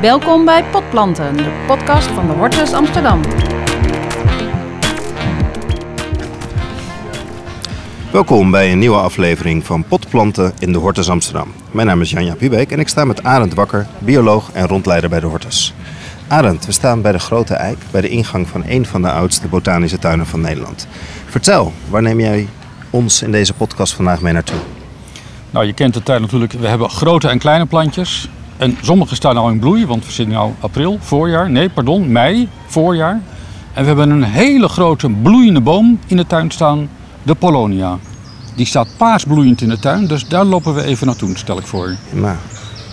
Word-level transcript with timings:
Welkom 0.00 0.44
bij 0.44 0.64
Potplanten, 0.64 1.36
de 1.36 1.64
podcast 1.66 2.06
van 2.06 2.26
de 2.26 2.32
Hortus 2.32 2.72
Amsterdam. 2.72 3.20
Welkom 8.12 8.50
bij 8.50 8.72
een 8.72 8.78
nieuwe 8.78 8.96
aflevering 8.96 9.66
van 9.66 9.84
Potplanten 9.84 10.52
in 10.58 10.72
de 10.72 10.78
Hortus 10.78 11.10
Amsterdam. 11.10 11.52
Mijn 11.70 11.86
naam 11.86 12.00
is 12.00 12.10
Janja 12.10 12.34
Pubeek 12.34 12.70
en 12.70 12.78
ik 12.78 12.88
sta 12.88 13.04
met 13.04 13.22
Arend 13.22 13.54
Wakker, 13.54 13.86
bioloog 13.98 14.52
en 14.52 14.66
rondleider 14.66 15.10
bij 15.10 15.20
de 15.20 15.26
Hortus. 15.26 15.74
Arend, 16.28 16.66
we 16.66 16.72
staan 16.72 17.02
bij 17.02 17.12
de 17.12 17.18
Grote 17.18 17.54
Eik, 17.54 17.78
bij 17.90 18.00
de 18.00 18.08
ingang 18.08 18.48
van 18.48 18.62
een 18.66 18.86
van 18.86 19.02
de 19.02 19.10
oudste 19.10 19.48
botanische 19.48 19.98
tuinen 19.98 20.26
van 20.26 20.40
Nederland. 20.40 20.88
Vertel, 21.26 21.72
waar 21.88 22.02
neem 22.02 22.20
jij 22.20 22.48
ons 22.90 23.22
in 23.22 23.32
deze 23.32 23.54
podcast 23.54 23.94
vandaag 23.94 24.20
mee 24.20 24.32
naartoe? 24.32 24.58
Nou, 25.50 25.66
je 25.66 25.72
kent 25.72 25.94
de 25.94 26.02
tuin 26.02 26.20
natuurlijk. 26.20 26.52
We 26.52 26.68
hebben 26.68 26.90
grote 26.90 27.28
en 27.28 27.38
kleine 27.38 27.66
plantjes. 27.66 28.28
En 28.58 28.76
sommige 28.82 29.14
staan 29.14 29.36
al 29.36 29.48
in 29.50 29.58
bloei, 29.58 29.86
want 29.86 30.06
we 30.06 30.12
zitten 30.12 30.34
nu 30.36 30.52
april, 30.60 30.98
voorjaar. 31.00 31.50
Nee, 31.50 31.68
pardon, 31.68 32.12
mei, 32.12 32.48
voorjaar. 32.66 33.20
En 33.72 33.80
we 33.82 33.86
hebben 33.88 34.10
een 34.10 34.22
hele 34.22 34.68
grote 34.68 35.08
bloeiende 35.10 35.60
boom 35.60 35.98
in 36.06 36.16
de 36.16 36.26
tuin 36.26 36.50
staan, 36.50 36.88
de 37.22 37.34
Polonia. 37.34 37.98
Die 38.54 38.66
staat 38.66 38.88
paarsbloeiend 38.96 39.60
in 39.60 39.68
de 39.68 39.78
tuin, 39.78 40.06
dus 40.06 40.28
daar 40.28 40.44
lopen 40.44 40.74
we 40.74 40.82
even 40.84 41.06
naartoe, 41.06 41.36
stel 41.36 41.58
ik 41.58 41.66
voor. 41.66 41.96
Nou, 42.12 42.36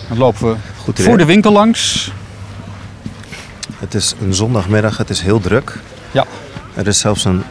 Dan 0.08 0.18
lopen 0.18 0.48
we 0.50 0.56
Goed 0.82 1.00
voor 1.00 1.18
de 1.18 1.24
winkel 1.24 1.52
langs. 1.52 2.12
het 3.78 3.94
is 3.94 4.14
een 4.20 4.34
zondagmiddag, 4.34 4.96
het 4.96 5.10
is 5.10 5.20
heel 5.20 5.40
druk. 5.40 5.78
Ja, 6.10 6.24
Er 6.74 6.86
is 6.86 6.98
zelfs 6.98 7.24
een 7.24 7.42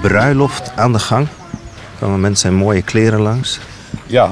bruiloft 0.00 0.72
aan 0.76 0.92
de 0.92 0.98
gang. 0.98 1.26
Er 1.26 1.98
komen 2.06 2.20
mensen 2.20 2.50
in 2.50 2.56
mooie 2.56 2.82
kleren 2.82 3.20
langs. 3.20 3.58
ja. 4.06 4.30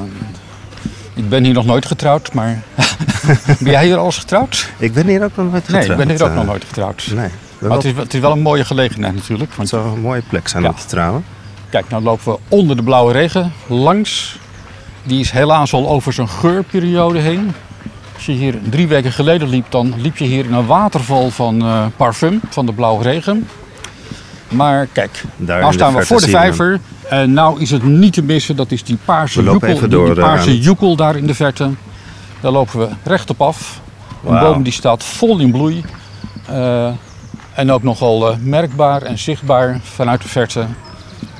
Ik 1.18 1.28
ben 1.28 1.45
hier 1.45 1.54
nog 1.54 1.64
nooit 1.64 1.86
getrouwd, 1.86 2.32
maar... 2.32 2.62
ben 3.60 3.70
jij 3.72 3.84
hier 3.84 3.96
al 3.96 4.04
eens 4.04 4.18
getrouwd? 4.18 4.70
Ik 4.79 4.93
ben 4.93 5.06
hier 5.06 5.24
ook 5.24 5.37
nog 5.37 5.51
nooit 5.51 5.68
Nee, 5.68 5.80
getrouwd. 5.80 6.01
ik 6.01 6.06
ben 6.06 6.16
hier 6.16 6.24
ook 6.26 6.34
nog 6.34 6.45
nooit 6.46 6.65
getrouwd. 6.65 7.06
Nee, 7.15 7.16
Maar 7.16 7.68
wel, 7.68 7.73
het 7.73 7.84
is, 7.84 7.93
het 7.96 8.15
is 8.15 8.20
wel 8.20 8.32
een 8.32 8.40
mooie 8.43 8.65
gelegenheid 8.65 9.15
natuurlijk. 9.15 9.54
Want 9.54 9.70
het 9.70 9.80
zou 9.80 9.95
een 9.95 10.01
mooie 10.02 10.23
plek 10.28 10.48
zijn 10.48 10.62
Ja. 10.62 10.68
om 10.68 10.74
te 10.74 10.87
trouwen. 10.87 11.24
Kijk, 11.70 11.88
nou 11.88 12.02
lopen 12.02 12.32
we 12.32 12.38
onder 12.48 12.76
de 12.76 12.82
blauwe 12.82 13.12
regen 13.12 13.52
langs. 13.66 14.38
Die 15.02 15.20
is 15.20 15.30
helaas 15.30 15.73
al 15.73 15.88
over 15.88 16.12
zijn 16.12 16.28
geurperiode 16.28 17.18
heen. 17.18 17.52
Als 18.15 18.26
je 18.26 18.32
hier 18.32 18.54
drie 18.71 18.88
weken 18.88 19.12
geleden 19.12 19.48
liep, 19.48 19.66
dan 19.68 19.95
liep 19.96 20.16
je 20.16 20.24
hier 20.24 20.45
in 20.45 20.52
een 20.52 20.66
waterval 20.66 21.30
van 21.30 21.60
eh, 21.62 21.87
parfum, 21.96 22.40
van 22.48 22.66
de 22.66 22.73
blauwe 22.73 23.02
regen. 23.02 23.48
Maar 24.49 24.87
kijk, 24.93 25.24
Daar 25.37 25.60
nou 25.60 25.73
staan 25.73 25.95
we 25.95 26.07
voor 26.07 26.21
de 26.21 26.29
vijver. 26.29 26.80
En 27.09 27.32
nou 27.32 27.60
is 27.60 27.71
het 27.71 27.82
niet 27.82 28.13
te 28.13 28.23
missen, 28.23 28.57
dat 28.57 28.71
is 28.71 28.85
die 28.85 28.99
paarse 29.05 29.43
joekel, 29.43 29.79
die, 29.79 29.88
die 29.88 30.05
eh, 30.10 30.15
paarse 30.15 30.51
het- 30.51 30.65
joekel 30.65 30.96
daar 30.96 31.16
in 31.16 31.27
de 31.27 31.35
verte. 31.35 31.71
Daar 32.40 32.52
lopen 32.52 32.79
we 32.79 32.88
rechtop 33.05 33.40
af. 33.43 33.80
Een 34.27 34.38
boom 34.40 34.63
die 34.63 34.73
staat 34.73 35.05
vol 35.05 35.38
in 35.38 35.51
bloei. 35.51 35.85
Eh, 36.46 36.88
en 37.55 37.71
ook 37.73 37.82
nogal 37.82 38.30
eh, 38.30 38.37
merkbaar 38.40 39.02
en 39.02 39.18
zichtbaar 39.18 39.80
vanuit 39.82 40.23
de 40.23 40.29
verte 40.29 40.65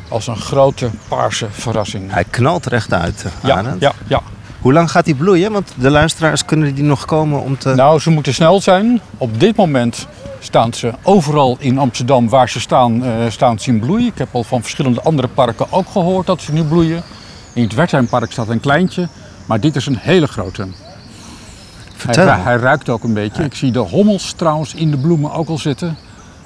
als 0.09 0.27
een 0.27 0.37
grote 0.37 0.91
paarse 1.09 1.47
verrassing. 1.51 2.13
Hij 2.13 2.25
knalt 2.31 2.67
rechtuit, 2.67 3.25
eh, 3.25 3.49
Ja, 3.49 3.57
Arend. 3.57 3.81
ja, 3.81 3.93
ja. 4.07 4.23
Hoe 4.61 4.73
lang 4.73 4.91
gaat 4.91 5.05
hij 5.05 5.15
bloeien? 5.15 5.53
Want 5.53 5.73
de 5.75 5.91
luisteraars 5.91 6.45
kunnen 6.45 6.75
die 6.75 6.85
nog 6.85 7.05
komen 7.05 7.43
om 7.43 7.59
te... 7.59 7.75
Nou, 7.75 8.01
ze 8.01 8.11
moeten 8.11 8.35
snel 8.35 8.61
zijn. 8.61 9.01
Op 9.19 9.41
dit 9.41 9.57
moment 9.57 10.07
staan 10.39 10.73
ze 10.75 10.93
overal 11.03 11.57
in 11.61 11.79
Amsterdam 11.79 12.29
waar 12.29 12.49
ze 12.49 12.61
staan, 12.61 13.05
eh, 13.05 13.11
staan 13.29 13.59
ze 13.59 13.71
in 13.71 13.79
bloei. 13.81 14.07
Ik 14.07 14.19
heb 14.19 14.29
al 14.33 14.45
van 14.45 14.61
verschillende 14.61 15.03
andere 15.03 15.29
parken 15.29 15.67
ook 15.73 15.89
gehoord 15.89 16.27
dat 16.27 16.41
ze 16.43 16.53
nu 16.53 16.65
bloeien. 16.65 17.03
In 17.53 17.63
het 17.63 17.75
Wertheimpark 17.75 18.33
staat 18.33 18.49
een 18.49 18.61
kleintje, 18.61 19.09
maar 19.47 19.61
dit 19.61 19.77
is 19.77 19.87
een 19.87 19.99
hele 20.01 20.27
grote. 20.27 20.63
Hij, 20.63 20.71
Vertel. 21.97 22.25
ru- 22.25 22.43
hij 22.43 22.57
ruikt 22.57 22.89
ook 22.89 23.05
een 23.05 23.15
beetje. 23.15 23.45
Ik 23.45 23.55
zie 23.55 23.71
de 23.73 23.79
hommels 23.79 24.33
trouwens 24.33 24.75
in 24.75 24.91
de 24.91 24.99
bloemen 24.99 25.33
ook 25.33 25.49
al 25.49 25.59
zitten. 25.59 25.97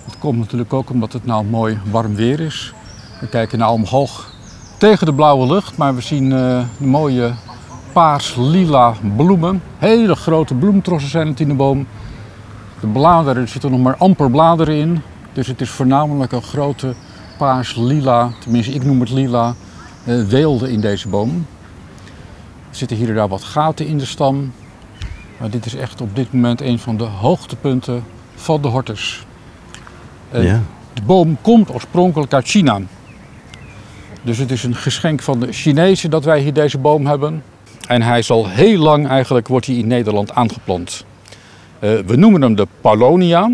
Dat 0.04 0.18
komt 0.18 0.38
natuurlijk 0.38 0.72
ook 0.72 0.90
omdat 0.90 1.12
het 1.12 1.24
nou 1.26 1.44
mooi 1.44 1.78
warm 1.90 2.14
weer 2.14 2.40
is. 2.40 2.72
We 3.20 3.26
kijken 3.28 3.58
nou 3.58 3.72
omhoog 3.72 4.30
tegen 4.78 5.06
de 5.06 5.14
blauwe 5.14 5.46
lucht, 5.46 5.76
maar 5.76 5.94
we 5.94 6.00
zien 6.00 6.28
de 6.28 6.62
mooie 6.78 7.32
paars-lila 7.92 8.94
bloemen. 9.16 9.62
Hele 9.78 10.14
grote 10.14 10.54
bloemtrossen 10.54 11.10
zijn 11.10 11.26
het 11.26 11.40
in 11.40 11.48
de 11.48 11.54
boom. 11.54 11.86
De 12.82 12.88
bladeren, 12.88 13.42
er 13.42 13.48
zitten 13.48 13.70
nog 13.70 13.80
maar 13.80 13.96
amper 13.96 14.30
bladeren 14.30 14.74
in. 14.74 15.02
Dus 15.32 15.46
het 15.46 15.60
is 15.60 15.70
voornamelijk 15.70 16.32
een 16.32 16.42
grote 16.42 16.94
paars-lila, 17.38 18.30
tenminste 18.40 18.72
ik 18.72 18.84
noem 18.84 19.00
het 19.00 19.10
lila, 19.10 19.54
eh, 20.04 20.22
weelde 20.22 20.72
in 20.72 20.80
deze 20.80 21.08
boom. 21.08 21.46
Er 22.70 22.76
zitten 22.76 22.96
hier 22.96 23.08
en 23.08 23.14
daar 23.14 23.28
wat 23.28 23.44
gaten 23.44 23.86
in 23.86 23.98
de 23.98 24.04
stam. 24.04 24.52
Maar 25.38 25.50
dit 25.50 25.66
is 25.66 25.74
echt 25.74 26.00
op 26.00 26.16
dit 26.16 26.32
moment 26.32 26.60
een 26.60 26.78
van 26.78 26.96
de 26.96 27.04
hoogtepunten 27.04 28.04
van 28.34 28.62
de 28.62 28.68
hortus. 28.68 29.26
Eh, 30.30 30.44
Ja. 30.44 30.60
De 30.92 31.02
boom 31.02 31.36
komt 31.40 31.70
oorspronkelijk 31.70 32.32
uit 32.32 32.46
China. 32.46 32.80
Dus 34.22 34.38
het 34.38 34.50
is 34.50 34.64
een 34.64 34.74
geschenk 34.74 35.22
van 35.22 35.40
de 35.40 35.52
Chinezen 35.52 36.10
dat 36.10 36.24
wij 36.24 36.40
hier 36.40 36.52
deze 36.52 36.78
boom 36.78 37.06
hebben. 37.06 37.42
En 37.86 38.02
hij 38.02 38.18
is 38.18 38.30
al 38.30 38.48
heel 38.48 38.78
lang 38.78 39.08
eigenlijk 39.08 39.48
wordt 39.48 39.66
hij 39.66 39.74
in 39.74 39.86
Nederland 39.86 40.34
aangeplant. 40.34 41.04
Eh, 41.82 41.98
we 42.06 42.16
noemen 42.16 42.42
hem 42.42 42.54
de 42.54 42.66
Palonia, 42.80 43.50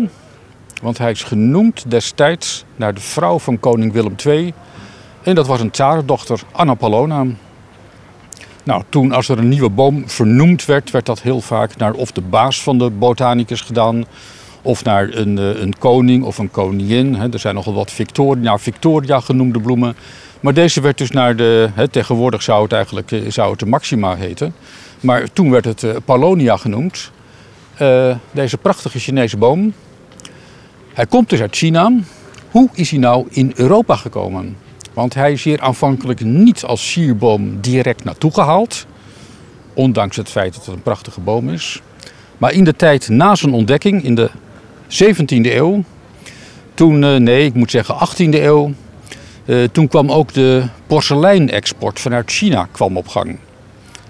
want 0.81 0.97
hij 0.97 1.11
is 1.11 1.23
genoemd 1.23 1.91
destijds 1.91 2.65
naar 2.75 2.93
de 2.93 3.01
vrouw 3.01 3.39
van 3.39 3.59
koning 3.59 3.93
Willem 3.93 4.15
II. 4.25 4.53
En 5.23 5.35
dat 5.35 5.47
was 5.47 5.59
een 5.59 5.71
tsarendochter, 5.71 6.41
Anna 6.51 6.73
Palona. 6.73 7.25
Nou, 8.63 8.83
toen 8.89 9.11
als 9.11 9.29
er 9.29 9.37
een 9.37 9.49
nieuwe 9.49 9.69
boom 9.69 10.09
vernoemd 10.09 10.65
werd, 10.65 10.91
werd 10.91 11.05
dat 11.05 11.21
heel 11.21 11.41
vaak 11.41 11.77
naar 11.77 11.93
of 11.93 12.11
de 12.11 12.21
baas 12.21 12.63
van 12.63 12.77
de 12.77 12.89
botanicus 12.89 13.61
gedaan, 13.61 14.05
of 14.61 14.83
naar 14.83 15.09
een, 15.11 15.37
eh, 15.37 15.61
een 15.61 15.77
koning 15.79 16.23
of 16.23 16.37
een 16.37 16.51
koningin. 16.51 17.31
Er 17.33 17.39
zijn 17.39 17.55
nogal 17.55 17.73
wat 17.73 17.91
Victoria, 17.91 18.57
Victoria 18.57 19.19
genoemde 19.19 19.59
bloemen. 19.59 19.95
Maar 20.39 20.53
deze 20.53 20.81
werd 20.81 20.97
dus 20.97 21.11
naar 21.11 21.35
de, 21.35 21.69
tegenwoordig 21.91 22.41
zou 22.41 22.63
het 22.63 22.73
eigenlijk 22.73 23.11
eh, 23.11 23.21
zou 23.27 23.49
het 23.51 23.59
de 23.59 23.65
Maxima 23.65 24.15
heten. 24.15 24.53
Maar 24.99 25.33
toen 25.33 25.51
werd 25.51 25.65
het 25.65 26.05
Palonia 26.05 26.57
genoemd. 26.57 27.11
Eh, 27.79 28.15
deze 28.31 28.57
prachtige 28.57 28.99
Chinese 28.99 29.37
boom. 29.37 29.73
Hij 30.93 31.05
komt 31.05 31.29
dus 31.29 31.41
uit 31.41 31.55
China. 31.55 31.91
Hoe 32.51 32.69
is 32.73 32.89
hij 32.89 32.99
nou 32.99 33.27
in 33.29 33.51
Europa 33.55 33.95
gekomen? 33.95 34.57
Want 34.93 35.13
hij 35.13 35.31
is 35.31 35.43
hier 35.43 35.61
aanvankelijk 35.61 36.19
niet 36.19 36.63
als 36.63 36.91
sierboom 36.91 37.61
direct 37.61 38.03
naartoe 38.03 38.33
gehaald. 38.33 38.85
Ondanks 39.73 40.15
het 40.15 40.29
feit 40.29 40.53
dat 40.53 40.65
het 40.65 40.75
een 40.75 40.81
prachtige 40.81 41.19
boom 41.19 41.49
is. 41.49 41.81
Maar 42.37 42.51
in 42.51 42.63
de 42.63 42.75
tijd 42.75 43.09
na 43.09 43.35
zijn 43.35 43.53
ontdekking, 43.53 44.03
in 44.03 44.15
de 44.15 44.29
17e 44.87 45.55
eeuw, 45.55 45.83
toen, 46.73 47.03
eh, 47.03 47.15
nee, 47.15 47.45
ik 47.45 47.53
moet 47.53 47.71
zeggen 47.71 47.95
18e 47.95 48.43
eeuw, 48.43 48.73
eh, 49.45 49.63
toen 49.71 49.87
kwam 49.87 50.11
ook 50.11 50.33
de 50.33 50.63
porseleinexport 50.87 51.99
vanuit 51.99 52.31
China 52.31 52.67
kwam 52.71 52.97
op 52.97 53.07
gang. 53.07 53.37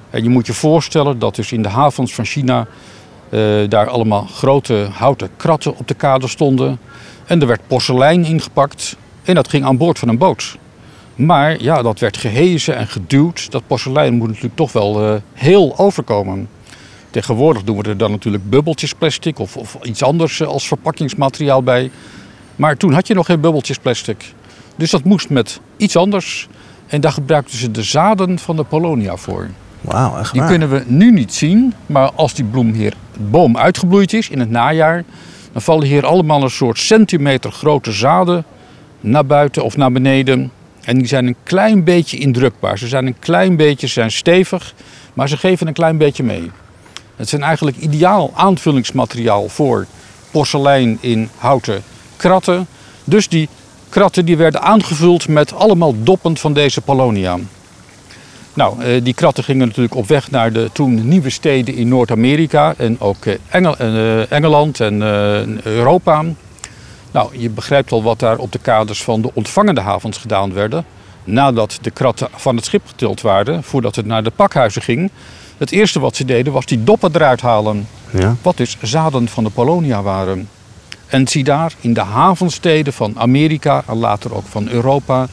En 0.10 0.24
je 0.24 0.30
moet 0.30 0.46
je 0.46 0.54
voorstellen 0.54 1.20
dat 1.20 1.36
dus 1.36 1.52
in 1.52 1.62
de 1.62 1.70
havens 1.70 2.14
van 2.14 2.26
China 2.26 2.68
daar 3.70 3.88
allemaal 3.88 4.28
grote 4.34 4.88
houten 4.92 5.30
kratten 5.38 5.78
op 5.78 5.88
de 5.88 5.94
kade 5.94 6.28
stonden. 6.28 6.80
En 7.26 7.42
er 7.42 7.48
werd 7.48 7.68
porselein 7.68 8.26
ingepakt 8.26 8.96
en 9.24 9.36
dat 9.36 9.48
ging 9.48 9.66
aan 9.66 9.78
boord 9.78 10.00
van 10.00 10.08
een 10.08 10.18
boot. 10.18 10.58
Maar 11.16 11.62
ja, 11.62 11.82
dat 11.82 12.00
werd 12.00 12.18
gehezen 12.18 12.76
en 12.76 12.88
geduwd. 12.88 13.52
Dat 13.52 13.68
porselein 13.68 14.14
moet 14.14 14.28
natuurlijk 14.28 14.56
toch 14.56 14.72
wel 14.72 15.06
eh, 15.06 15.22
heel 15.34 15.78
overkomen. 15.78 16.50
Tegenwoordig 17.10 17.64
doen 17.64 17.78
we 17.78 17.90
er 17.90 17.98
dan 17.98 18.12
natuurlijk 18.12 18.50
bubbeltjes 18.50 18.94
plastic 18.94 19.40
of, 19.40 19.58
of 19.58 19.78
iets 19.84 20.04
anders 20.04 20.40
eh, 20.40 20.48
als 20.48 20.68
verpakkingsmateriaal 20.68 21.64
bij. 21.64 21.92
Maar 22.56 22.78
toen 22.78 22.94
had 22.94 23.08
je 23.08 23.14
nog 23.14 23.26
geen 23.26 23.42
bubbeltjes 23.42 23.78
plastic. 23.78 24.34
Dus 24.76 24.92
dat 24.92 25.04
moest 25.04 25.30
met 25.30 25.60
iets 25.78 25.96
anders. 25.96 26.48
En 26.88 27.02
daar 27.02 27.12
gebruikten 27.12 27.58
ze 27.58 27.72
de 27.72 27.84
zaden 27.84 28.40
van 28.40 28.56
de 28.56 28.64
Polonia 28.64 29.16
voor. 29.16 29.50
Wauw, 29.82 30.18
echt 30.18 30.32
Die 30.32 30.42
waar. 30.42 30.50
kunnen 30.50 30.70
we 30.70 30.84
nu 30.88 31.12
niet 31.12 31.34
zien, 31.34 31.74
maar 31.86 32.12
als 32.12 32.34
die 32.34 32.46
bloem 32.46 32.74
hier, 32.74 32.94
boom 33.20 33.58
uitgebloeid 33.58 34.14
is 34.14 34.30
in 34.30 34.40
het 34.40 34.50
najaar, 34.50 35.04
dan 35.52 35.62
vallen 35.62 35.88
hier 35.88 36.06
allemaal 36.06 36.44
een 36.44 36.50
soort 36.50 36.80
centimeter 36.80 37.52
grote 37.52 37.92
zaden 37.92 38.46
naar 39.00 39.26
buiten 39.26 39.64
of 39.64 39.78
naar 39.78 39.92
beneden. 39.92 40.52
En 40.84 40.98
die 40.98 41.08
zijn 41.08 41.28
een 41.28 41.36
klein 41.44 41.84
beetje 41.84 42.18
indrukbaar. 42.18 42.78
Ze 42.78 42.88
zijn 42.88 43.08
een 43.08 43.20
klein 43.20 43.56
beetje, 43.56 43.88
zijn 43.88 44.12
stevig, 44.12 44.74
maar 45.14 45.30
ze 45.30 45.38
geven 45.38 45.68
een 45.68 45.74
klein 45.74 45.98
beetje 45.98 46.24
mee. 46.24 46.52
Het 47.16 47.30
zijn 47.30 47.44
eigenlijk 47.44 47.78
ideaal 47.78 48.32
aanvullingsmateriaal 48.36 49.50
voor 49.50 49.86
porselein 50.32 50.98
in 51.02 51.30
houten 51.38 51.84
kratten. 52.16 52.68
Dus 53.04 53.28
die 53.28 53.50
kratten 53.90 54.26
die 54.26 54.38
werden 54.38 54.62
aangevuld 54.62 55.28
met 55.28 55.54
allemaal 55.54 56.04
doppen 56.04 56.38
van 56.38 56.54
deze 56.54 56.82
Polonia. 56.82 57.40
Nou, 58.60 58.84
eh, 58.84 59.04
die 59.04 59.14
kratten 59.14 59.44
gingen 59.44 59.68
natuurlijk 59.68 59.96
op 59.96 60.08
weg 60.08 60.32
naar 60.32 60.54
de 60.54 60.70
toen 60.74 61.08
nieuwe 61.08 61.30
steden 61.30 61.76
in 61.76 61.88
Noord-Amerika 61.88 62.74
en 62.78 63.00
ook 63.00 63.26
eh, 63.26 63.34
Engel- 63.50 63.78
eh, 63.78 64.32
Engeland 64.32 64.80
en 64.80 65.02
Europa. 65.64 66.24
Nou, 67.12 67.38
je 67.38 67.50
begrijpt 67.50 67.92
al 67.92 68.04
wat 68.04 68.20
daar 68.20 68.38
op 68.38 68.52
de 68.52 68.60
kaders 68.60 69.04
van 69.04 69.22
de 69.22 69.32
ontvangende 69.34 69.82
havens 69.82 70.18
gedaan 70.18 70.54
werden. 70.54 70.86
Nadat 71.24 71.78
de 71.82 71.92
kratten 71.92 72.28
van 72.36 72.56
het 72.56 72.66
schip 72.66 72.82
getild 72.88 73.22
waren, 73.22 73.64
voordat 73.64 73.96
het 73.96 74.06
naar 74.06 74.24
de 74.24 74.32
pakhuizen 74.36 74.82
ging. 74.82 75.12
Het 75.58 75.72
eerste 75.72 76.00
wat 76.00 76.16
ze 76.16 76.26
deden 76.26 76.54
was 76.54 76.66
die 76.66 76.84
doppen 76.84 77.12
eruit 77.14 77.42
halen. 77.42 77.88
Ja. 78.10 78.36
Wat 78.42 78.58
dus 78.58 78.78
zaden 78.82 79.28
van 79.28 79.44
de 79.44 79.50
Polonia 79.50 80.02
waren. 80.02 80.50
En 81.08 81.28
zie 81.28 81.44
daar, 81.44 81.74
in 81.82 81.94
de 81.94 82.02
havensteden 82.02 82.94
van 82.94 83.20
Amerika 83.20 83.84
en 83.88 83.98
later 83.98 84.36
ook 84.36 84.46
van 84.46 84.70
Europa, 84.70 85.28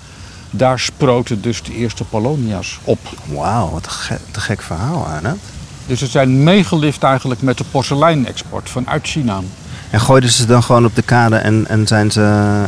daar 0.56 0.78
sproten 0.78 1.40
dus 1.42 1.62
de 1.62 1.74
eerste 1.74 2.04
Polonia's 2.04 2.78
op. 2.84 2.98
Wauw, 3.24 3.70
wat 3.70 3.84
een 3.84 3.90
ge- 3.90 4.18
te 4.30 4.40
gek 4.40 4.62
verhaal, 4.62 5.06
Arend. 5.06 5.40
Dus 5.86 5.98
ze 5.98 6.06
zijn 6.06 6.42
meegelift 6.42 7.02
eigenlijk 7.02 7.42
met 7.42 7.58
de 7.58 7.64
porseleinexport 7.70 8.70
vanuit 8.70 9.06
China. 9.06 9.40
En 9.90 10.00
gooiden 10.00 10.30
ze 10.30 10.46
dan 10.46 10.62
gewoon 10.62 10.84
op 10.84 10.94
de 10.94 11.02
kade 11.02 11.36
en, 11.36 11.66
en 11.68 11.86
zijn 11.86 12.10
ze 12.10 12.20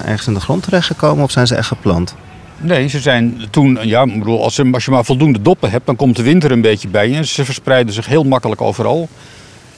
ergens 0.05 0.27
in 0.27 0.35
de 0.35 0.41
grond 0.41 0.63
terechtgekomen 0.63 1.25
of 1.25 1.31
zijn 1.31 1.47
ze 1.47 1.55
echt 1.55 1.67
geplant? 1.69 2.15
Nee, 2.61 2.87
ze 2.89 3.01
zijn 3.01 3.43
toen, 3.51 3.79
ja, 3.83 4.05
bedoel, 4.07 4.43
als, 4.43 4.57
je, 4.57 4.69
als 4.73 4.85
je 4.85 4.91
maar 4.91 5.05
voldoende 5.05 5.43
doppen 5.43 5.71
hebt, 5.71 5.87
dan 5.87 5.97
komt 5.97 6.17
de 6.17 6.23
winter 6.23 6.51
een 6.53 6.61
beetje 6.61 6.89
bij 6.89 7.09
je. 7.09 7.17
En 7.17 7.27
ze 7.27 7.45
verspreiden 7.45 7.95
zich 7.95 8.07
heel 8.07 8.25
makkelijk 8.25 8.61
overal. 8.61 9.09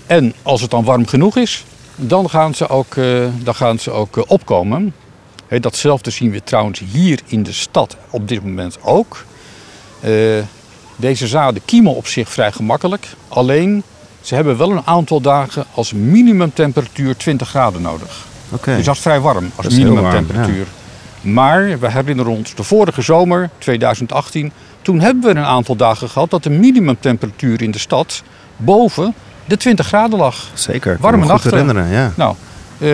En 0.07 0.35
als 0.43 0.61
het 0.61 0.71
dan 0.71 0.85
warm 0.85 1.07
genoeg 1.07 1.37
is, 1.37 1.65
dan 1.97 2.31
gaan 2.31 2.55
ze 2.55 2.69
ook, 2.69 2.97
eh, 2.97 3.05
dan 3.43 3.55
gaan 3.55 3.79
ze 3.79 3.91
ook 3.91 4.17
eh, 4.17 4.23
opkomen. 4.27 4.95
Datzelfde 5.59 6.11
zien 6.11 6.31
we 6.31 6.45
trouwens 6.45 6.83
hier 6.93 7.21
in 7.27 7.43
de 7.43 7.53
stad 7.53 7.97
op 8.11 8.29
dit 8.29 8.45
moment 8.45 8.79
ook. 8.83 9.25
Eh, 10.01 10.13
deze 10.97 11.27
zaden 11.27 11.63
kiemen 11.65 11.95
op 11.95 12.07
zich 12.07 12.29
vrij 12.29 12.53
gemakkelijk. 12.53 13.07
Alleen, 13.29 13.83
ze 14.21 14.35
hebben 14.35 14.57
wel 14.57 14.71
een 14.71 14.87
aantal 14.87 15.21
dagen 15.21 15.65
als 15.75 15.93
minimumtemperatuur 15.93 17.17
20 17.17 17.49
graden 17.49 17.83
nodig. 17.83 18.27
Oké. 18.51 18.77
Dus 18.77 18.85
dat 18.85 18.95
is 18.95 19.01
vrij 19.01 19.21
warm 19.21 19.51
als 19.55 19.69
minimumtemperatuur. 19.69 20.67
Maar 21.21 21.79
we 21.79 21.91
herinneren 21.91 22.33
ons 22.33 22.55
de 22.55 22.63
vorige 22.63 23.03
zomer, 23.03 23.51
2018, 23.59 24.53
toen 24.83 25.01
hebben 25.01 25.23
we 25.23 25.41
een 25.41 25.45
aantal 25.45 25.77
dagen 25.77 26.09
gehad 26.09 26.31
dat 26.31 26.43
de 26.43 26.51
minimumtemperatuur 26.51 27.63
in 27.63 27.71
de 27.71 27.79
stad 27.79 28.23
boven 28.57 29.15
de 29.45 29.57
20 29.57 29.87
graden 29.87 30.19
lag. 30.19 30.47
Zeker, 30.55 30.93
ik 30.93 31.01
kan 31.01 31.11
Warme 31.11 31.27
nachten. 31.27 31.51
herinneren. 31.51 31.89
Ja. 31.89 32.13
Nou, 32.17 32.35
eh, 32.79 32.89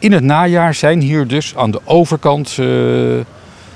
in 0.00 0.12
het 0.12 0.24
najaar 0.24 0.74
zijn 0.74 1.00
hier 1.00 1.26
dus 1.26 1.56
aan 1.56 1.70
de 1.70 1.80
overkant, 1.84 2.56
eh, 2.58 3.16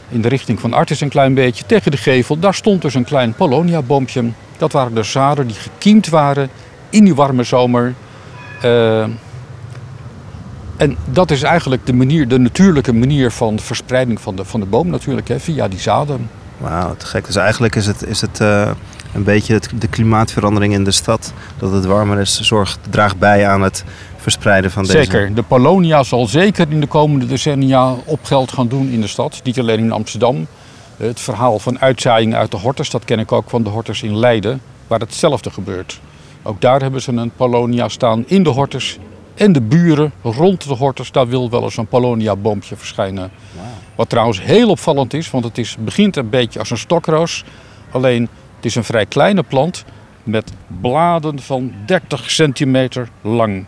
in 0.08 0.20
de 0.20 0.28
richting 0.28 0.60
van 0.60 0.72
Artis 0.72 1.00
een 1.00 1.08
klein 1.08 1.34
beetje, 1.34 1.66
tegen 1.66 1.90
de 1.90 1.96
gevel, 1.96 2.38
daar 2.38 2.54
stond 2.54 2.82
dus 2.82 2.94
een 2.94 3.04
klein 3.04 3.34
Polonia-boompje. 3.34 4.24
Dat 4.56 4.72
waren 4.72 4.94
de 4.94 5.02
zaden 5.02 5.46
die 5.46 5.56
gekiemd 5.56 6.08
waren 6.08 6.48
in 6.90 7.04
die 7.04 7.14
warme 7.14 7.42
zomer. 7.42 7.94
Eh, 8.62 9.02
en 10.76 10.96
dat 11.04 11.30
is 11.30 11.42
eigenlijk 11.42 11.86
de, 11.86 11.92
manier, 11.92 12.28
de 12.28 12.38
natuurlijke 12.38 12.92
manier 12.92 13.30
van 13.30 13.58
verspreiding 13.58 14.20
van 14.20 14.36
de, 14.36 14.44
van 14.44 14.60
de 14.60 14.66
boom 14.66 14.88
natuurlijk, 14.88 15.28
hè, 15.28 15.40
via 15.40 15.68
die 15.68 15.80
zaden. 15.80 16.30
Wauw, 16.58 16.94
te 16.96 17.06
gek. 17.06 17.26
Dus 17.26 17.36
eigenlijk 17.36 17.76
is 17.76 17.86
het, 17.86 18.06
is 18.06 18.20
het 18.20 18.40
eh, 18.40 18.70
een 19.14 19.24
beetje 19.24 19.54
het, 19.54 19.70
de 19.78 19.88
klimaatverandering 19.88 20.72
in 20.72 20.84
de 20.84 20.90
stad. 20.90 21.32
Dat 21.58 21.72
het 21.72 21.84
warmer 21.84 22.20
is, 22.20 22.40
zorgt, 22.40 22.78
draagt 22.90 23.18
bij 23.18 23.48
aan 23.48 23.62
het 23.62 23.84
verspreiden 24.24 24.70
van 24.70 24.84
deze... 24.84 24.96
Zeker, 24.96 25.34
de 25.34 25.42
Polonia 25.42 26.02
zal 26.02 26.26
zeker 26.26 26.66
in 26.70 26.80
de 26.80 26.86
komende 26.86 27.26
decennia 27.26 27.94
op 28.04 28.24
geld 28.24 28.52
gaan 28.52 28.68
doen 28.68 28.88
in 28.88 29.00
de 29.00 29.06
stad. 29.06 29.40
Niet 29.44 29.60
alleen 29.60 29.78
in 29.78 29.92
Amsterdam. 29.92 30.46
Het 30.96 31.20
verhaal 31.20 31.58
van 31.58 31.80
uitzaaiing 31.80 32.34
uit 32.34 32.50
de 32.50 32.56
hortus, 32.56 32.90
dat 32.90 33.04
ken 33.04 33.18
ik 33.18 33.32
ook 33.32 33.50
van 33.50 33.62
de 33.62 33.70
hortus 33.70 34.02
in 34.02 34.16
Leiden, 34.16 34.60
waar 34.86 35.00
hetzelfde 35.00 35.50
gebeurt. 35.50 36.00
Ook 36.42 36.60
daar 36.60 36.80
hebben 36.80 37.02
ze 37.02 37.12
een 37.12 37.30
Polonia 37.36 37.88
staan 37.88 38.24
in 38.26 38.42
de 38.42 38.50
hortus. 38.50 38.98
En 39.34 39.52
de 39.52 39.60
buren 39.60 40.12
rond 40.22 40.68
de 40.68 40.74
hortus, 40.74 41.12
daar 41.12 41.28
wil 41.28 41.50
wel 41.50 41.62
eens 41.62 41.76
een 41.76 41.86
Polonia-boompje 41.86 42.76
verschijnen. 42.76 43.30
Wat 43.94 44.08
trouwens 44.08 44.42
heel 44.42 44.68
opvallend 44.68 45.14
is, 45.14 45.30
want 45.30 45.44
het 45.44 45.58
is, 45.58 45.76
begint 45.80 46.16
een 46.16 46.30
beetje 46.30 46.58
als 46.58 46.70
een 46.70 46.78
stokroos. 46.78 47.44
Alleen 47.90 48.28
het 48.56 48.64
is 48.64 48.74
een 48.74 48.84
vrij 48.84 49.06
kleine 49.06 49.42
plant 49.42 49.84
met 50.22 50.52
bladen 50.80 51.40
van 51.40 51.72
30 51.86 52.30
centimeter 52.30 53.08
lang. 53.20 53.64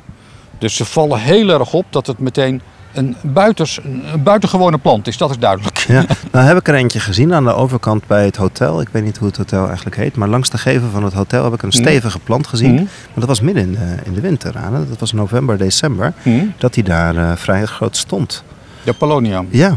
Dus 0.58 0.76
ze 0.76 0.84
vallen 0.84 1.18
heel 1.20 1.48
erg 1.48 1.72
op 1.72 1.84
dat 1.90 2.06
het 2.06 2.18
meteen 2.18 2.60
een, 2.92 3.16
buitens, 3.22 3.80
een 3.84 4.22
buitengewone 4.22 4.78
plant 4.78 5.06
is, 5.06 5.16
dat 5.16 5.30
is 5.30 5.38
duidelijk. 5.38 5.78
Ja, 5.78 6.04
nou 6.32 6.46
heb 6.46 6.56
ik 6.56 6.68
er 6.68 6.74
eentje 6.74 7.00
gezien 7.00 7.34
aan 7.34 7.44
de 7.44 7.54
overkant 7.54 8.06
bij 8.06 8.24
het 8.24 8.36
hotel. 8.36 8.80
Ik 8.80 8.88
weet 8.92 9.04
niet 9.04 9.16
hoe 9.16 9.28
het 9.28 9.36
hotel 9.36 9.66
eigenlijk 9.66 9.96
heet. 9.96 10.16
Maar 10.16 10.28
langs 10.28 10.50
de 10.50 10.58
gevel 10.58 10.88
van 10.92 11.04
het 11.04 11.12
hotel 11.12 11.44
heb 11.44 11.52
ik 11.52 11.62
een 11.62 11.68
Mhm. 11.68 11.76
stevige 11.78 12.18
plant 12.18 12.46
gezien. 12.46 12.72
Mhm. 12.74 12.82
Maar 12.82 13.14
dat 13.14 13.28
was 13.28 13.40
midden 13.40 13.62
in 13.62 13.72
de, 13.72 13.94
in 14.04 14.12
de 14.14 14.20
winter. 14.20 14.56
Aan, 14.56 14.86
dat 14.88 14.98
was 15.00 15.12
november, 15.12 15.58
december. 15.58 16.12
Hm? 16.22 16.44
Dat 16.58 16.74
die 16.74 16.84
daar 16.84 17.16
eh, 17.16 17.32
vrij 17.36 17.64
groot 17.66 17.96
stond. 17.96 18.42
De 18.82 18.92
Polonia. 18.92 19.44
Ja. 19.50 19.76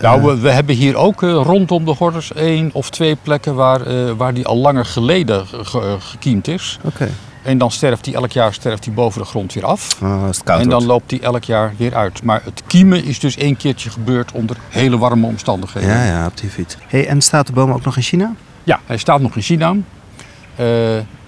Nou, 0.00 0.18
Eh, 0.20 0.24
we, 0.26 0.40
we 0.40 0.50
hebben 0.50 0.74
hier 0.74 0.96
ook 0.96 1.22
eh, 1.22 1.30
rondom 1.30 1.84
de 1.84 1.94
hortus 1.98 2.32
één 2.32 2.70
of 2.72 2.90
twee 2.90 3.16
plekken 3.22 3.54
waar, 3.54 4.16
waar 4.16 4.34
die 4.34 4.46
al 4.46 4.56
langer 4.56 4.84
geleden 4.84 5.46
ge- 5.46 5.96
gekiemd 5.98 6.48
is. 6.48 6.78
Oké. 6.82 7.08
En 7.46 7.58
dan 7.58 7.70
sterft 7.70 8.04
die 8.04 8.14
elk 8.14 8.32
jaar 8.32 8.54
sterft 8.54 8.82
die 8.82 8.92
boven 8.92 9.20
de 9.20 9.26
grond 9.26 9.52
weer 9.52 9.64
af. 9.64 10.02
Als 10.02 10.36
het 10.36 10.44
koud 10.44 10.60
en 10.60 10.68
dan 10.68 10.72
wordt. 10.72 10.86
loopt 10.86 11.08
die 11.08 11.20
elk 11.20 11.44
jaar 11.44 11.74
weer 11.76 11.94
uit. 11.94 12.22
Maar 12.22 12.40
het 12.44 12.62
kiemen 12.66 13.04
is 13.04 13.18
dus 13.18 13.36
één 13.36 13.56
keertje 13.56 13.90
gebeurd 13.90 14.32
onder 14.32 14.56
hele 14.68 14.98
warme 14.98 15.26
omstandigheden. 15.26 15.88
Ja, 15.88 16.04
ja, 16.04 16.26
op 16.26 16.36
die 16.38 16.50
fiets. 16.50 16.76
Hey, 16.86 17.06
en 17.06 17.22
staat 17.22 17.46
de 17.46 17.52
boom 17.52 17.70
ook 17.70 17.84
nog 17.84 17.96
in 17.96 18.02
China? 18.02 18.34
Ja, 18.64 18.80
hij 18.86 18.96
staat 18.96 19.20
nog 19.20 19.36
in 19.36 19.42
China. 19.42 19.70
Eh, 19.70 20.66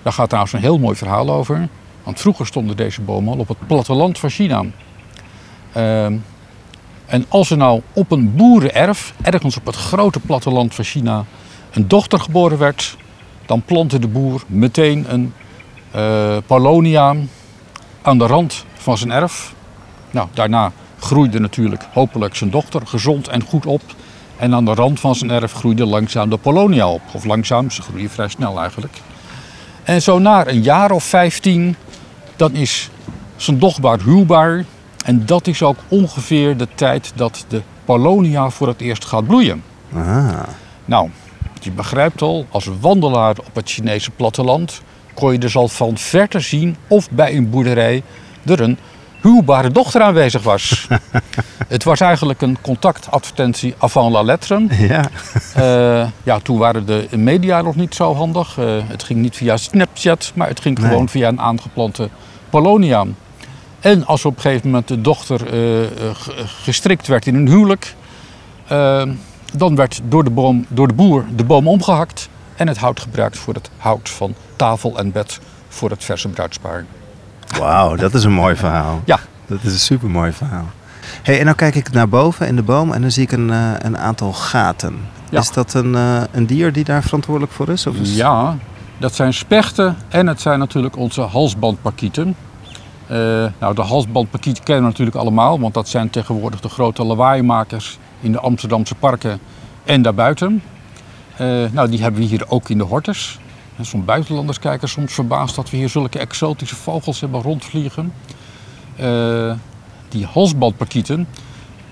daar 0.02 0.12
gaat 0.12 0.26
trouwens 0.26 0.54
een 0.54 0.60
heel 0.60 0.78
mooi 0.78 0.96
verhaal 0.96 1.30
over. 1.30 1.68
Want 2.02 2.20
vroeger 2.20 2.46
stonden 2.46 2.76
deze 2.76 3.00
bomen 3.00 3.32
al 3.32 3.38
op 3.38 3.48
het 3.48 3.66
platteland 3.66 4.18
van 4.18 4.30
China. 4.30 4.64
Ehm, 5.72 6.16
en 7.06 7.24
als 7.28 7.50
er 7.50 7.56
nou 7.56 7.80
op 7.92 8.10
een 8.10 8.34
boerenerf, 8.34 9.14
ergens 9.22 9.56
op 9.56 9.66
het 9.66 9.76
grote 9.76 10.20
platteland 10.20 10.74
van 10.74 10.84
China, 10.84 11.24
een 11.72 11.88
dochter 11.88 12.20
geboren 12.20 12.58
werd, 12.58 12.96
dan 13.46 13.62
plantte 13.62 13.98
de 13.98 14.08
boer 14.08 14.42
meteen 14.46 15.12
een 15.12 15.32
eh 15.90 16.36
Polonia 16.46 17.16
aan 18.02 18.18
de 18.18 18.26
rand 18.26 18.64
van 18.74 18.98
zijn 18.98 19.12
erf. 19.12 19.54
Nou, 20.10 20.28
daarna 20.34 20.72
groeide 20.98 21.40
natuurlijk 21.40 21.86
hopelijk 21.92 22.36
zijn 22.36 22.50
dochter 22.50 22.86
gezond 22.86 23.28
en 23.28 23.42
goed 23.42 23.66
op. 23.66 23.82
En 24.36 24.54
aan 24.54 24.64
de 24.64 24.74
rand 24.74 25.00
van 25.00 25.14
zijn 25.14 25.30
erf 25.30 25.52
groeide 25.52 25.86
langzaam 25.86 26.30
de 26.30 26.36
Polonia 26.36 26.88
op. 26.88 27.00
Of 27.12 27.24
langzaam, 27.24 27.70
ze 27.70 27.82
groeien 27.82 28.10
vrij 28.10 28.28
snel 28.28 28.60
eigenlijk. 28.60 29.00
En 29.82 30.02
zo 30.02 30.18
na 30.18 30.46
een 30.46 30.62
jaar 30.62 30.90
of 30.90 31.04
15, 31.04 31.76
dan 32.36 32.54
is 32.54 32.90
zijn 33.36 33.58
dochter 33.58 34.02
huwbaar. 34.04 34.64
En 35.04 35.26
dat 35.26 35.46
is 35.46 35.62
ook 35.62 35.78
ongeveer 35.88 36.56
de 36.56 36.68
tijd 36.74 37.12
dat 37.14 37.44
de 37.48 37.62
Polonia 37.84 38.50
voor 38.50 38.68
het 38.68 38.80
eerst 38.80 39.04
gaat 39.04 39.26
bloeien. 39.26 39.62
Ah, 39.94 40.40
Nou, 40.84 41.10
je 41.60 41.70
begrijpt 41.70 42.22
al, 42.22 42.46
als 42.50 42.70
wandelaar 42.80 43.36
op 43.38 43.54
het 43.54 43.70
Chinese 43.70 44.10
platteland 44.10 44.82
kon 45.18 45.32
je 45.32 45.38
dus 45.38 45.56
al 45.56 45.68
van 45.68 45.96
verte 45.98 46.40
zien 46.40 46.76
of 46.88 47.10
bij 47.10 47.36
een 47.36 47.50
boerderij 47.50 48.02
er 48.44 48.60
een 48.60 48.78
huwbare 49.22 49.70
dochter 49.70 50.00
aanwezig 50.02 50.42
was. 50.42 50.86
het 51.68 51.84
was 51.84 52.00
eigenlijk 52.00 52.42
een 52.42 52.58
contactadvertentie 52.60 53.74
avant 53.78 54.12
la 54.12 54.22
lettre. 54.22 54.66
ja. 54.70 55.08
Eh, 55.54 56.08
ja, 56.22 56.38
toen 56.38 56.58
waren 56.58 56.86
de 56.86 57.06
media 57.16 57.62
nog 57.62 57.74
niet 57.76 57.94
zo 57.94 58.14
handig. 58.14 58.58
Eh, 58.58 58.64
het 58.86 59.02
ging 59.02 59.20
niet 59.20 59.36
via 59.36 59.56
Snapchat, 59.56 60.32
maar 60.34 60.48
het 60.48 60.60
ging 60.60 60.78
Nee. 60.78 60.88
gewoon 60.88 61.08
via 61.08 61.28
een 61.28 61.40
aangeplante 61.40 62.08
Polonia. 62.50 63.04
En 63.80 64.06
als 64.06 64.24
op 64.24 64.36
een 64.36 64.40
gegeven 64.42 64.66
moment 64.66 64.88
de 64.88 65.00
dochter 65.00 65.40
eh, 65.46 65.50
ge- 66.14 66.44
gestrikt 66.62 67.06
werd 67.06 67.26
in 67.26 67.34
een 67.34 67.48
huwelijk, 67.48 67.94
dan 69.56 69.74
werd 69.76 70.00
door 70.04 70.24
de, 70.24 70.30
boom, 70.30 70.66
door 70.68 70.88
de 70.88 70.94
boer 70.94 71.24
de 71.36 71.44
boom 71.44 71.68
omgehakt 71.68 72.28
en 72.58 72.68
het 72.68 72.76
hout 72.76 73.00
gebruikt 73.00 73.38
voor 73.38 73.54
het 73.54 73.70
hout 73.76 74.08
van 74.08 74.34
tafel 74.56 74.98
en 74.98 75.12
bed 75.12 75.40
voor 75.68 75.90
het 75.90 76.04
verse 76.04 76.28
bruidspaar. 76.28 76.84
Wauw, 77.58 77.96
dat 77.96 78.14
is 78.14 78.24
een 78.24 78.32
mooi 78.32 78.56
verhaal. 78.56 79.00
Ja. 79.04 79.18
Dat 79.46 79.58
is 79.62 79.72
een 79.72 79.78
super 79.78 80.10
mooi 80.10 80.32
verhaal. 80.32 80.66
Hey, 81.22 81.38
en 81.38 81.44
dan 81.44 81.54
kijk 81.54 81.74
ik 81.74 81.92
naar 81.92 82.08
boven 82.08 82.46
in 82.46 82.56
de 82.56 82.62
boom 82.62 82.92
en 82.92 83.00
dan 83.00 83.10
zie 83.10 83.22
ik 83.22 83.32
een, 83.32 83.50
eh, 83.50 83.70
een 83.78 83.98
aantal 83.98 84.32
gaten. 84.32 84.98
Ja. 85.30 85.38
Is 85.38 85.52
dat 85.52 85.74
een, 85.74 85.94
eh, 85.94 86.22
een 86.32 86.46
dier 86.46 86.72
die 86.72 86.84
daar 86.84 87.02
verantwoordelijk 87.02 87.52
voor 87.52 87.68
is? 87.68 87.86
Of 87.86 87.96
is... 87.96 88.16
Ja, 88.16 88.56
dat 88.98 89.14
zijn 89.14 89.34
spechten 89.34 89.96
en 90.08 90.26
het 90.26 90.40
zijn 90.40 90.58
natuurlijk 90.58 90.96
onze 90.96 91.20
halsbandparkieten. 91.20 92.36
Eh, 93.06 93.16
nou, 93.58 93.74
de 93.74 93.82
halsbandparkieten 93.82 94.64
kennen 94.64 94.84
we 94.84 94.90
natuurlijk 94.90 95.16
allemaal, 95.16 95.60
want 95.60 95.74
dat 95.74 95.88
zijn 95.88 96.10
tegenwoordig 96.10 96.60
de 96.60 96.68
grote 96.68 97.04
lawaaimakers 97.04 97.98
in 98.20 98.32
de 98.32 98.40
Amsterdamse 98.40 98.94
parken 98.94 99.38
en 99.84 100.02
daarbuiten. 100.02 100.62
Eh, 101.38 101.64
nou, 101.70 101.88
die 101.88 102.02
hebben 102.02 102.20
we 102.20 102.26
hier 102.26 102.50
ook 102.50 102.68
in 102.68 102.78
de 102.78 102.84
hortus. 102.84 103.38
Soms 103.80 104.04
buitenlanders 104.04 104.58
kijken 104.58 104.88
soms 104.88 105.12
verbaasd 105.12 105.54
dat 105.54 105.70
we 105.70 105.76
hier 105.76 105.88
zulke 105.88 106.18
exotische 106.18 106.76
vogels 106.76 107.20
hebben 107.20 107.42
rondvliegen. 107.42 108.12
Eh, 108.96 109.52
die 110.08 110.26
halsbandparkieten, 110.26 111.28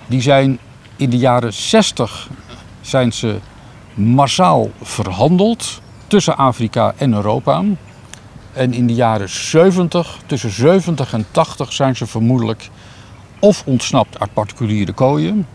die 0.07 0.21
zijn 0.21 0.59
in 0.97 1.11
de 1.11 1.19
jaren 1.19 1.53
60 1.53 2.29
zijn 2.81 3.13
ze 3.13 3.39
massaal 3.95 4.71
verhandeld 4.83 5.81
tussen 6.07 6.37
Afrika 6.37 6.95
en 6.97 7.13
Europa. 7.13 7.65
En 8.53 8.73
in 8.73 8.87
de 8.87 8.95
jaren 8.95 9.29
70, 9.29 10.19
tussen 10.27 10.51
70 10.51 11.13
en 11.13 11.27
80, 11.31 11.73
zijn 11.73 11.97
ze 11.97 12.07
vermoedelijk 12.07 12.71
of 13.39 13.63
ontsnapt 13.67 14.21
uit 14.21 14.33
particuliere 14.33 14.93
kooien. 14.93 15.47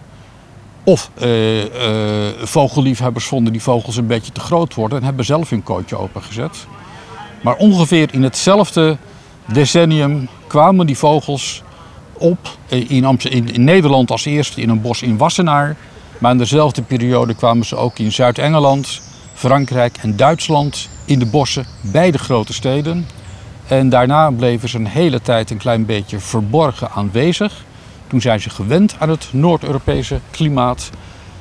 Of 0.83 1.09
eh, 1.13 1.61
eh, 1.63 2.33
vogelliefhebbers 2.43 3.25
vonden 3.25 3.51
die 3.51 3.61
vogels 3.61 3.97
een 3.97 4.07
beetje 4.07 4.31
te 4.31 4.39
groot 4.39 4.73
worden 4.73 4.97
en 4.97 5.03
hebben 5.03 5.25
zelf 5.25 5.49
hun 5.49 5.63
kooitje 5.63 5.97
opengezet. 5.97 6.67
Maar 7.41 7.55
ongeveer 7.55 8.13
in 8.13 8.23
hetzelfde 8.23 8.97
decennium 9.45 10.27
kwamen 10.47 10.85
die 10.85 10.97
vogels 10.97 11.63
op 12.13 12.57
in, 12.67 13.05
Amst- 13.05 13.25
in, 13.25 13.53
in 13.53 13.63
Nederland 13.63 14.11
als 14.11 14.25
eerste 14.25 14.61
in 14.61 14.69
een 14.69 14.81
bos 14.81 15.01
in 15.01 15.17
Wassenaar. 15.17 15.75
Maar 16.17 16.31
in 16.31 16.37
dezelfde 16.37 16.81
periode 16.81 17.33
kwamen 17.33 17.65
ze 17.65 17.75
ook 17.75 17.99
in 17.99 18.11
Zuid-Engeland, 18.11 19.01
Frankrijk 19.33 19.97
en 19.97 20.15
Duitsland 20.15 20.89
in 21.05 21.19
de 21.19 21.25
bossen 21.25 21.65
bij 21.81 22.11
de 22.11 22.17
grote 22.17 22.53
steden. 22.53 23.07
En 23.67 23.89
daarna 23.89 24.31
bleven 24.31 24.69
ze 24.69 24.77
een 24.77 24.87
hele 24.87 25.21
tijd 25.21 25.49
een 25.49 25.57
klein 25.57 25.85
beetje 25.85 26.19
verborgen 26.19 26.91
aanwezig. 26.91 27.63
Toen 28.11 28.21
zijn 28.21 28.39
ze 28.39 28.49
gewend 28.49 28.95
aan 28.99 29.09
het 29.09 29.27
Noord-Europese 29.31 30.19
klimaat. 30.31 30.89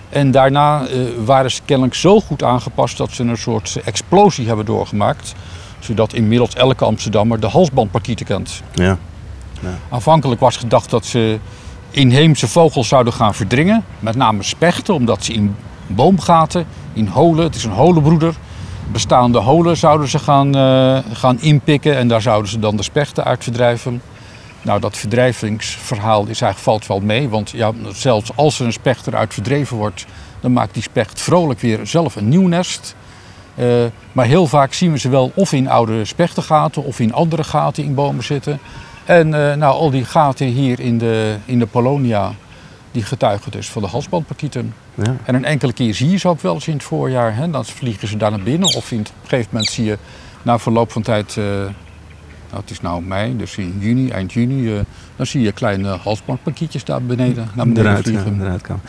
En 0.08 0.30
daarna 0.30 0.86
eh, 0.86 0.98
waren 1.24 1.50
ze 1.50 1.60
kennelijk 1.64 1.94
zo 1.94 2.20
goed 2.20 2.42
aangepast 2.42 2.96
dat 2.96 3.10
ze 3.10 3.22
een 3.22 3.36
soort 3.36 3.80
explosie 3.84 4.46
hebben 4.46 4.64
doorgemaakt. 4.64 5.34
Zodat 5.78 6.12
inmiddels 6.12 6.54
elke 6.54 6.84
Amsterdammer 6.84 7.40
de 7.40 7.46
halsbandparkieten 7.46 8.26
kent. 8.26 8.62
Ja. 8.72 8.98
Aanvankelijk 9.88 10.40
was 10.40 10.56
gedacht 10.56 10.90
dat 10.90 11.04
ze 11.04 11.38
inheemse 11.90 12.48
vogels 12.48 12.88
zouden 12.88 13.12
gaan 13.12 13.34
verdringen. 13.34 13.84
Met 13.98 14.16
name 14.16 14.42
spechten, 14.42 14.94
omdat 14.94 15.24
ze 15.24 15.32
in 15.32 15.56
boomgaten, 15.86 16.66
in 16.92 17.06
holen, 17.06 17.44
het 17.44 17.54
is 17.54 17.64
een 17.64 17.70
holenbroeder. 17.70 18.34
Bestaande 18.92 19.38
holen 19.38 19.76
zouden 19.76 20.08
ze 20.08 20.18
gaan, 20.18 20.54
eh, 20.54 20.98
gaan 21.12 21.40
inpikken 21.40 21.96
en 21.96 22.08
daar 22.08 22.22
zouden 22.22 22.50
ze 22.50 22.58
dan 22.58 22.76
de 22.76 22.82
spechten 22.82 23.24
uit 23.24 23.42
verdrijven. 23.42 24.02
Nou, 24.62 24.80
dat 24.80 24.96
verdrijvingsverhaal 24.96 26.20
is 26.20 26.40
eigenlijk, 26.40 26.58
valt 26.58 26.86
wel 26.86 27.00
mee. 27.00 27.28
Want 27.28 27.50
ja, 27.50 27.72
zelfs 27.92 28.36
als 28.36 28.60
er 28.60 28.66
een 28.66 28.72
specht 28.72 29.06
eruit 29.06 29.34
verdreven 29.34 29.76
wordt, 29.76 30.06
dan 30.40 30.52
maakt 30.52 30.74
die 30.74 30.82
specht 30.82 31.20
vrolijk 31.20 31.60
weer 31.60 31.86
zelf 31.86 32.16
een 32.16 32.28
nieuw 32.28 32.46
nest. 32.46 32.94
Eh, 33.54 33.66
maar 34.12 34.26
heel 34.26 34.46
vaak 34.46 34.72
zien 34.72 34.92
we 34.92 34.98
ze 34.98 35.08
wel 35.08 35.32
of 35.34 35.52
in 35.52 35.68
oude 35.68 36.04
spechtengaten 36.04 36.84
of 36.84 37.00
in 37.00 37.12
andere 37.12 37.44
gaten 37.44 37.84
in 37.84 37.94
bomen 37.94 38.24
zitten. 38.24 38.58
En 39.04 39.34
eh, 39.34 39.56
nou, 39.56 39.74
al 39.74 39.90
die 39.90 40.04
gaten 40.04 40.46
hier 40.46 40.80
in 40.80 40.98
de, 40.98 41.36
in 41.44 41.58
de 41.58 41.66
Polonia, 41.66 42.32
die 42.90 43.02
getuigen 43.02 43.50
dus 43.50 43.70
van 43.70 43.82
de 43.82 43.88
halsbandparkieten. 43.88 44.74
Ja. 44.94 45.16
En 45.24 45.34
een 45.34 45.44
enkele 45.44 45.72
keer 45.72 45.94
zie 45.94 46.10
je 46.10 46.16
ze 46.16 46.28
ook 46.28 46.40
wel 46.40 46.54
eens 46.54 46.66
in 46.66 46.72
het 46.72 46.82
voorjaar. 46.82 47.36
Hè? 47.36 47.50
Dan 47.50 47.64
vliegen 47.64 48.08
ze 48.08 48.16
daar 48.16 48.30
naar 48.30 48.40
binnen. 48.40 48.74
Of 48.74 48.92
in 48.92 48.98
het, 48.98 49.08
op 49.08 49.14
een 49.22 49.28
gegeven 49.28 49.50
moment 49.52 49.70
zie 49.70 49.84
je 49.84 49.98
na 50.42 50.58
verloop 50.58 50.92
van 50.92 51.02
tijd, 51.02 51.36
eh, 51.36 51.44
nou, 52.50 52.62
het 52.62 52.70
is 52.70 52.80
nou 52.80 53.02
mei, 53.02 53.36
dus 53.36 53.56
in 53.56 53.76
juni, 53.78 54.10
eind 54.10 54.32
juni, 54.32 54.76
eh, 54.76 54.80
dan 55.16 55.26
zie 55.26 55.40
je 55.40 55.52
kleine 55.52 55.88
halsbandparkietjes 55.88 56.84
daar 56.84 57.02
beneden, 57.02 57.48
naar 57.54 57.66
beneden 57.66 57.84
Eruit, 57.90 58.04
ja, 58.06 58.10
vliegen. 58.10 58.40
eruit 58.40 58.62
kan. 58.62 58.80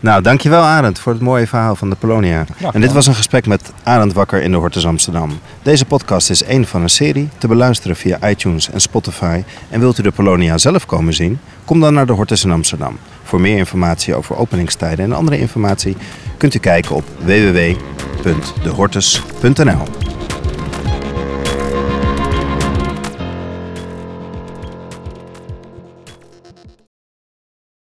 Nou, 0.00 0.22
dankjewel 0.22 0.62
Arend 0.62 0.98
voor 0.98 1.12
het 1.12 1.22
mooie 1.22 1.46
verhaal 1.46 1.76
van 1.76 1.90
de 1.90 1.96
Polonia. 1.96 2.44
Ja, 2.58 2.72
en 2.72 2.80
dit 2.80 2.92
was 2.92 3.06
een 3.06 3.14
gesprek 3.14 3.46
met 3.46 3.72
Arend 3.82 4.12
Wakker 4.12 4.42
in 4.42 4.50
de 4.50 4.56
Hortus 4.56 4.86
Amsterdam. 4.86 5.38
Deze 5.62 5.84
podcast 5.84 6.30
is 6.30 6.42
één 6.42 6.66
van 6.66 6.82
een 6.82 6.88
serie 6.88 7.28
te 7.38 7.48
beluisteren 7.48 7.96
via 7.96 8.28
iTunes 8.28 8.70
en 8.70 8.80
Spotify. 8.80 9.42
En 9.70 9.80
wilt 9.80 9.98
u 9.98 10.02
de 10.02 10.10
Polonia 10.10 10.58
zelf 10.58 10.86
komen 10.86 11.14
zien? 11.14 11.38
Kom 11.64 11.80
dan 11.80 11.94
naar 11.94 12.06
de 12.06 12.12
Hortus 12.12 12.44
in 12.44 12.50
Amsterdam. 12.50 12.98
Voor 13.22 13.40
meer 13.40 13.56
informatie 13.56 14.14
over 14.14 14.36
openingstijden 14.36 15.04
en 15.04 15.12
andere 15.12 15.38
informatie 15.38 15.96
kunt 16.36 16.54
u 16.54 16.58
kijken 16.58 16.94
op 16.94 17.04
www.dehortus.nl. 17.24 20.17